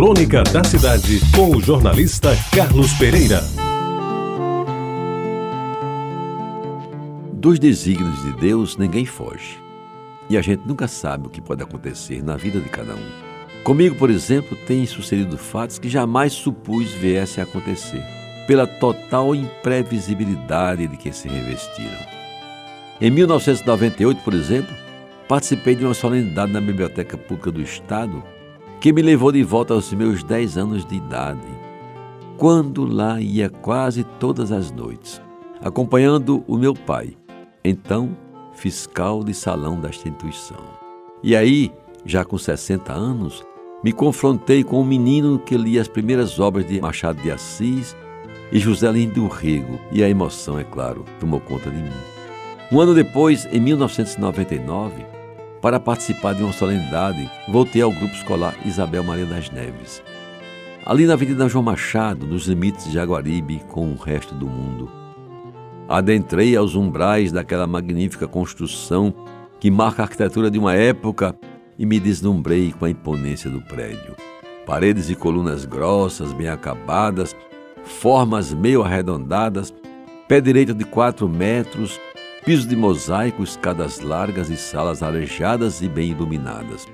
Crônica 0.00 0.42
da 0.44 0.64
Cidade, 0.64 1.20
com 1.36 1.54
o 1.54 1.60
jornalista 1.60 2.30
Carlos 2.56 2.90
Pereira. 2.94 3.44
Dos 7.34 7.58
desígnios 7.58 8.22
de 8.22 8.32
Deus, 8.40 8.78
ninguém 8.78 9.04
foge. 9.04 9.62
E 10.30 10.38
a 10.38 10.40
gente 10.40 10.66
nunca 10.66 10.88
sabe 10.88 11.26
o 11.26 11.30
que 11.30 11.42
pode 11.42 11.62
acontecer 11.62 12.24
na 12.24 12.34
vida 12.34 12.58
de 12.60 12.70
cada 12.70 12.94
um. 12.94 13.10
Comigo, 13.62 13.94
por 13.96 14.08
exemplo, 14.08 14.56
tem 14.66 14.86
sucedido 14.86 15.36
fatos 15.36 15.78
que 15.78 15.90
jamais 15.90 16.32
supus 16.32 16.92
viessem 16.92 17.44
a 17.44 17.46
acontecer, 17.46 18.02
pela 18.46 18.66
total 18.66 19.34
imprevisibilidade 19.34 20.86
de 20.86 20.96
que 20.96 21.12
se 21.12 21.28
revestiram. 21.28 22.00
Em 23.02 23.10
1998, 23.10 24.22
por 24.22 24.32
exemplo, 24.32 24.74
participei 25.28 25.74
de 25.74 25.84
uma 25.84 25.92
solenidade 25.92 26.52
na 26.52 26.60
Biblioteca 26.62 27.18
Pública 27.18 27.52
do 27.52 27.60
Estado 27.60 28.24
que 28.80 28.94
me 28.94 29.02
levou 29.02 29.30
de 29.30 29.42
volta 29.42 29.74
aos 29.74 29.92
meus 29.92 30.22
10 30.22 30.56
anos 30.56 30.86
de 30.86 30.96
idade, 30.96 31.46
quando 32.38 32.86
lá 32.86 33.20
ia 33.20 33.50
quase 33.50 34.04
todas 34.18 34.50
as 34.50 34.70
noites, 34.70 35.20
acompanhando 35.60 36.42
o 36.48 36.56
meu 36.56 36.72
pai, 36.72 37.14
então 37.62 38.16
fiscal 38.54 39.22
de 39.22 39.34
salão 39.34 39.78
da 39.78 39.90
instituição. 39.90 40.56
E 41.22 41.36
aí, 41.36 41.70
já 42.06 42.24
com 42.24 42.38
60 42.38 42.90
anos, 42.90 43.44
me 43.84 43.92
confrontei 43.92 44.64
com 44.64 44.80
um 44.80 44.84
menino 44.84 45.38
que 45.38 45.58
lia 45.58 45.82
as 45.82 45.88
primeiras 45.88 46.40
obras 46.40 46.66
de 46.66 46.80
Machado 46.80 47.20
de 47.20 47.30
Assis 47.30 47.94
e 48.50 48.58
José 48.58 48.90
Lins 48.90 49.12
do 49.12 49.28
Rego, 49.28 49.78
e 49.92 50.02
a 50.02 50.08
emoção, 50.08 50.58
é 50.58 50.64
claro, 50.64 51.04
tomou 51.18 51.38
conta 51.40 51.70
de 51.70 51.76
mim. 51.76 51.90
Um 52.72 52.80
ano 52.80 52.94
depois, 52.94 53.46
em 53.52 53.60
1999, 53.60 55.04
para 55.60 55.78
participar 55.78 56.34
de 56.34 56.42
uma 56.42 56.52
solenidade, 56.52 57.30
voltei 57.48 57.82
ao 57.82 57.92
grupo 57.92 58.14
escolar 58.14 58.54
Isabel 58.64 59.04
Maria 59.04 59.26
das 59.26 59.50
Neves. 59.50 60.02
Ali 60.84 61.06
na 61.06 61.12
Avenida 61.12 61.48
João 61.48 61.62
Machado, 61.62 62.26
nos 62.26 62.46
limites 62.46 62.86
de 62.86 62.92
Jaguaribe 62.92 63.60
com 63.68 63.92
o 63.92 63.96
resto 63.96 64.34
do 64.34 64.46
mundo. 64.46 64.90
Adentrei 65.88 66.56
aos 66.56 66.74
umbrais 66.74 67.30
daquela 67.30 67.66
magnífica 67.66 68.26
construção 68.26 69.12
que 69.58 69.70
marca 69.70 70.02
a 70.02 70.04
arquitetura 70.04 70.50
de 70.50 70.58
uma 70.58 70.74
época 70.74 71.36
e 71.78 71.84
me 71.84 72.00
deslumbrei 72.00 72.72
com 72.72 72.86
a 72.86 72.90
imponência 72.90 73.50
do 73.50 73.60
prédio. 73.60 74.14
Paredes 74.64 75.10
e 75.10 75.14
colunas 75.14 75.64
grossas, 75.64 76.32
bem 76.32 76.48
acabadas, 76.48 77.36
formas 77.84 78.52
meio 78.54 78.82
arredondadas, 78.82 79.74
pé 80.28 80.40
direito 80.40 80.72
de 80.72 80.84
quatro 80.84 81.28
metros, 81.28 82.00
piso 82.44 82.66
de 82.66 82.74
mosaico, 82.74 83.42
escadas 83.42 84.00
largas 84.00 84.48
e 84.48 84.56
salas 84.56 85.02
arejadas 85.02 85.82
e 85.82 85.88
bem 85.88 86.10
iluminadas, 86.10 86.86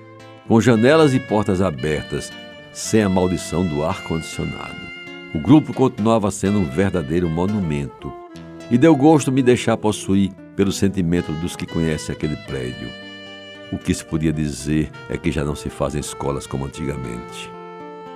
com 0.49 0.61
janelas 0.61 1.15
e 1.15 1.21
portas 1.21 1.61
abertas, 1.61 2.33
sem 2.73 3.03
a 3.03 3.09
maldição 3.09 3.65
do 3.67 3.85
ar-condicionado. 3.85 4.87
O 5.35 5.39
grupo 5.39 5.73
continuava 5.73 6.31
sendo 6.31 6.59
um 6.59 6.65
verdadeiro 6.65 7.29
monumento 7.29 8.13
e 8.71 8.77
deu 8.77 8.97
gosto 8.97 9.31
me 9.31 9.43
deixar 9.43 9.77
possuir 9.77 10.33
pelo 10.57 10.73
sentimento 10.73 11.31
dos 11.33 11.55
que 11.55 11.67
conhecem 11.67 12.15
aquele 12.15 12.37
prédio. 12.37 12.89
O 13.73 13.79
que 13.79 13.95
se 13.95 14.05
podia 14.05 14.33
dizer 14.33 14.91
é 15.09 15.17
que 15.17 15.31
já 15.31 15.45
não 15.45 15.55
se 15.55 15.69
fazem 15.69 16.01
escolas 16.01 16.47
como 16.47 16.65
antigamente. 16.65 17.51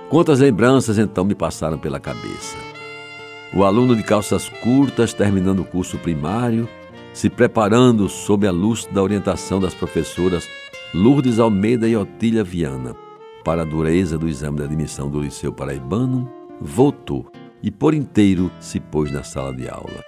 Quantas 0.09 0.39
lembranças 0.39 0.97
então 0.97 1.23
me 1.23 1.35
passaram 1.35 1.77
pela 1.77 1.99
cabeça? 1.99 2.57
O 3.53 3.63
aluno 3.63 3.95
de 3.95 4.03
calças 4.03 4.49
curtas 4.61 5.13
terminando 5.13 5.59
o 5.59 5.65
curso 5.65 5.97
primário 5.97 6.67
se 7.13 7.29
preparando 7.29 8.07
sob 8.07 8.47
a 8.47 8.51
luz 8.51 8.85
da 8.87 9.01
orientação 9.01 9.59
das 9.59 9.73
professoras 9.73 10.47
Lourdes 10.93 11.39
Almeida 11.39 11.87
e 11.87 11.95
Otília 11.95 12.43
Viana 12.43 12.95
para 13.43 13.63
a 13.63 13.65
dureza 13.65 14.17
do 14.17 14.27
exame 14.27 14.57
de 14.57 14.63
admissão 14.63 15.09
do 15.09 15.21
Liceu 15.21 15.51
Paraibano, 15.51 16.31
voltou 16.59 17.31
e 17.61 17.71
por 17.71 17.93
inteiro 17.93 18.51
se 18.59 18.79
pôs 18.79 19.11
na 19.11 19.23
sala 19.23 19.53
de 19.53 19.67
aula. 19.67 20.03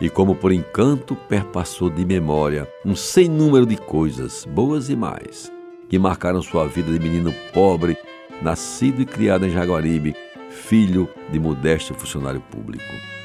E 0.00 0.08
como 0.08 0.34
por 0.34 0.52
encanto 0.52 1.16
perpassou 1.28 1.90
de 1.90 2.04
memória 2.04 2.68
um 2.84 2.94
sem 2.94 3.28
número 3.28 3.66
de 3.66 3.76
coisas, 3.76 4.44
boas 4.44 4.88
e 4.88 4.96
mais, 4.96 5.52
que 5.88 5.98
marcaram 5.98 6.42
sua 6.42 6.66
vida 6.66 6.92
de 6.92 6.98
menino 6.98 7.32
pobre, 7.52 7.96
nascido 8.42 9.02
e 9.02 9.06
criado 9.06 9.46
em 9.46 9.50
Jaguaribe, 9.50 10.14
filho 10.50 11.08
de 11.30 11.38
modesto 11.38 11.94
funcionário 11.94 12.40
público. 12.40 13.17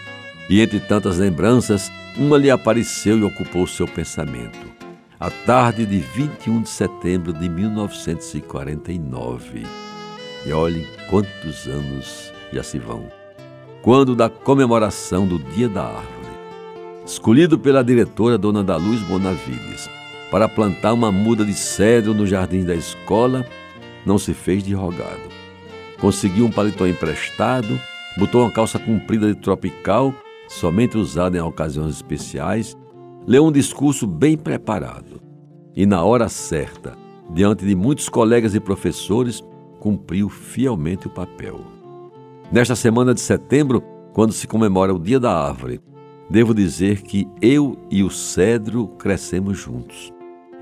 E 0.49 0.61
entre 0.61 0.79
tantas 0.79 1.19
lembranças, 1.19 1.91
uma 2.17 2.37
lhe 2.37 2.51
apareceu 2.51 3.17
e 3.17 3.23
ocupou 3.23 3.65
seu 3.65 3.87
pensamento. 3.87 4.59
A 5.19 5.29
tarde 5.29 5.85
de 5.85 5.99
21 5.99 6.63
de 6.63 6.69
setembro 6.69 7.31
de 7.31 7.47
1949. 7.47 9.63
E 10.45 10.51
olhem 10.51 10.85
quantos 11.09 11.65
anos 11.67 12.33
já 12.51 12.61
se 12.61 12.77
vão. 12.77 13.07
Quando 13.81 14.13
da 14.15 14.29
comemoração 14.29 15.25
do 15.25 15.39
Dia 15.39 15.69
da 15.69 15.83
Árvore, 15.83 16.33
escolhido 17.05 17.57
pela 17.57 17.81
diretora 17.83 18.37
Dona 18.37 18.61
da 18.63 18.75
Luz 18.75 19.01
Bonavides 19.01 19.89
para 20.29 20.49
plantar 20.49 20.91
uma 20.93 21.11
muda 21.11 21.45
de 21.45 21.53
cedro 21.53 22.13
no 22.13 22.27
jardim 22.27 22.65
da 22.65 22.75
escola, 22.75 23.45
não 24.05 24.17
se 24.17 24.33
fez 24.33 24.61
de 24.63 24.73
rogado. 24.73 25.21
Conseguiu 25.99 26.45
um 26.45 26.51
paletó 26.51 26.85
emprestado, 26.85 27.79
botou 28.17 28.41
uma 28.41 28.51
calça 28.51 28.77
comprida 28.77 29.27
de 29.27 29.35
tropical 29.35 30.13
somente 30.47 30.97
usado 30.97 31.35
em 31.35 31.41
ocasiões 31.41 31.95
especiais, 31.95 32.75
leu 33.25 33.45
um 33.45 33.51
discurso 33.51 34.05
bem 34.05 34.37
preparado 34.37 35.21
e, 35.75 35.85
na 35.85 36.03
hora 36.03 36.29
certa, 36.29 36.95
diante 37.33 37.65
de 37.65 37.75
muitos 37.75 38.09
colegas 38.09 38.53
e 38.53 38.59
professores, 38.59 39.43
cumpriu 39.79 40.29
fielmente 40.29 41.07
o 41.07 41.09
papel. 41.09 41.59
Nesta 42.51 42.75
semana 42.75 43.13
de 43.13 43.21
setembro, 43.21 43.81
quando 44.13 44.31
se 44.31 44.47
comemora 44.47 44.93
o 44.93 44.99
Dia 44.99 45.19
da 45.19 45.31
Árvore, 45.31 45.81
devo 46.29 46.53
dizer 46.53 47.01
que 47.01 47.27
eu 47.41 47.77
e 47.89 48.03
o 48.03 48.09
cedro 48.09 48.87
crescemos 48.99 49.57
juntos. 49.57 50.13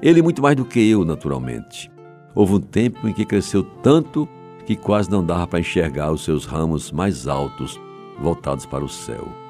Ele 0.01 0.21
muito 0.21 0.41
mais 0.41 0.55
do 0.55 0.65
que 0.65 0.79
eu, 0.89 1.05
naturalmente. 1.05 1.91
Houve 2.33 2.53
um 2.53 2.59
tempo 2.59 3.07
em 3.07 3.13
que 3.13 3.25
cresceu 3.25 3.63
tanto 3.83 4.27
que 4.65 4.75
quase 4.75 5.11
não 5.11 5.23
dava 5.23 5.45
para 5.45 5.59
enxergar 5.59 6.11
os 6.11 6.23
seus 6.23 6.45
ramos 6.45 6.91
mais 6.91 7.27
altos 7.27 7.79
voltados 8.19 8.65
para 8.65 8.85
o 8.85 8.89
céu. 8.89 9.40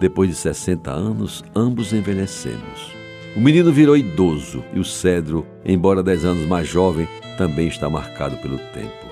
Depois 0.00 0.28
de 0.28 0.34
60 0.36 0.90
anos, 0.90 1.44
ambos 1.54 1.92
envelhecemos. 1.92 2.92
O 3.36 3.40
menino 3.40 3.72
virou 3.72 3.96
idoso 3.96 4.62
e 4.72 4.78
o 4.78 4.84
cedro, 4.84 5.46
embora 5.64 6.02
10 6.02 6.24
anos 6.24 6.46
mais 6.46 6.68
jovem, 6.68 7.08
também 7.36 7.68
está 7.68 7.88
marcado 7.90 8.36
pelo 8.36 8.58
tempo. 8.58 9.06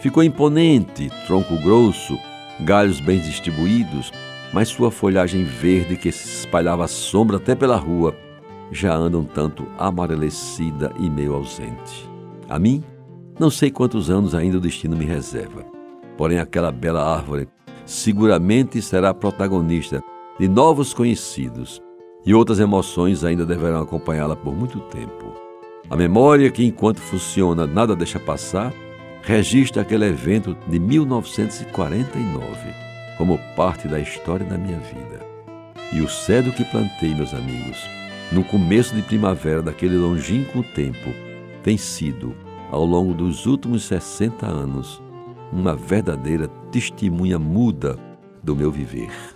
Ficou 0.00 0.22
imponente, 0.22 1.10
tronco 1.26 1.56
grosso, 1.56 2.18
galhos 2.60 3.00
bem 3.00 3.18
distribuídos, 3.18 4.12
mas 4.52 4.68
sua 4.68 4.90
folhagem 4.90 5.44
verde 5.44 5.96
que 5.96 6.10
se 6.12 6.40
espalhava 6.40 6.84
à 6.84 6.88
sombra 6.88 7.36
até 7.36 7.54
pela 7.54 7.76
rua 7.76 8.14
já 8.70 8.94
anda 8.94 9.18
um 9.18 9.24
tanto 9.24 9.66
amarelecida 9.78 10.92
e 10.98 11.08
meio 11.08 11.34
ausente. 11.34 12.08
A 12.48 12.58
mim, 12.58 12.82
não 13.38 13.50
sei 13.50 13.70
quantos 13.70 14.10
anos 14.10 14.34
ainda 14.34 14.58
o 14.58 14.60
destino 14.60 14.96
me 14.96 15.04
reserva. 15.04 15.64
Porém, 16.16 16.38
aquela 16.38 16.72
bela 16.72 17.04
árvore 17.04 17.48
seguramente 17.84 18.80
será 18.82 19.12
protagonista 19.14 20.02
de 20.38 20.48
novos 20.48 20.92
conhecidos, 20.92 21.80
e 22.24 22.34
outras 22.34 22.58
emoções 22.58 23.24
ainda 23.24 23.46
deverão 23.46 23.82
acompanhá-la 23.82 24.36
por 24.36 24.54
muito 24.54 24.80
tempo. 24.80 25.32
A 25.88 25.96
memória, 25.96 26.50
que 26.50 26.64
enquanto 26.64 27.00
funciona 27.00 27.66
nada 27.66 27.94
deixa 27.94 28.18
passar, 28.18 28.72
registra 29.22 29.82
aquele 29.82 30.04
evento 30.04 30.56
de 30.66 30.78
1949 30.78 32.56
como 33.16 33.38
parte 33.56 33.88
da 33.88 33.98
história 33.98 34.44
da 34.44 34.58
minha 34.58 34.78
vida. 34.78 35.24
E 35.92 36.00
o 36.00 36.08
cedro 36.08 36.52
que 36.52 36.64
plantei, 36.64 37.14
meus 37.14 37.32
amigos, 37.32 37.88
no 38.32 38.44
começo 38.44 38.94
de 38.94 39.02
primavera 39.02 39.62
daquele 39.62 39.96
longínquo 39.96 40.62
tempo, 40.74 41.14
tem 41.62 41.76
sido, 41.76 42.34
ao 42.70 42.84
longo 42.84 43.14
dos 43.14 43.46
últimos 43.46 43.84
60 43.84 44.44
anos, 44.44 45.00
uma 45.52 45.76
verdadeira 45.76 46.48
testemunha 46.70 47.38
muda 47.38 47.96
do 48.42 48.54
meu 48.54 48.70
viver. 48.70 49.35